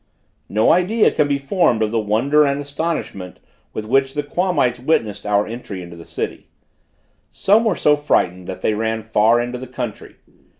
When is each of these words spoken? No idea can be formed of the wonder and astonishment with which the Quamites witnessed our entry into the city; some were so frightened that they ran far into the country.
No 0.49 0.71
idea 0.71 1.11
can 1.11 1.27
be 1.27 1.37
formed 1.37 1.83
of 1.83 1.91
the 1.91 1.99
wonder 1.99 2.43
and 2.43 2.59
astonishment 2.59 3.37
with 3.71 3.85
which 3.85 4.15
the 4.15 4.23
Quamites 4.23 4.79
witnessed 4.79 5.27
our 5.27 5.45
entry 5.45 5.83
into 5.83 5.95
the 5.95 6.05
city; 6.05 6.47
some 7.29 7.63
were 7.63 7.75
so 7.75 7.95
frightened 7.95 8.47
that 8.47 8.61
they 8.61 8.73
ran 8.73 9.03
far 9.03 9.39
into 9.39 9.59
the 9.59 9.67
country. 9.67 10.15